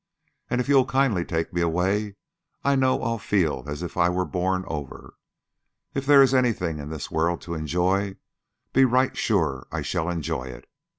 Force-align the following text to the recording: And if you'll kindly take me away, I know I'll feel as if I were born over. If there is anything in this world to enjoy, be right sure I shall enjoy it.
And 0.49 0.59
if 0.59 0.67
you'll 0.67 0.87
kindly 0.87 1.23
take 1.23 1.53
me 1.53 1.61
away, 1.61 2.15
I 2.63 2.75
know 2.75 3.03
I'll 3.03 3.19
feel 3.19 3.63
as 3.67 3.83
if 3.83 3.97
I 3.97 4.09
were 4.09 4.25
born 4.25 4.63
over. 4.67 5.13
If 5.93 6.07
there 6.07 6.23
is 6.23 6.33
anything 6.33 6.79
in 6.79 6.89
this 6.89 7.11
world 7.11 7.39
to 7.41 7.53
enjoy, 7.53 8.15
be 8.73 8.83
right 8.83 9.15
sure 9.15 9.67
I 9.71 9.83
shall 9.83 10.09
enjoy 10.09 10.45
it. 10.45 10.67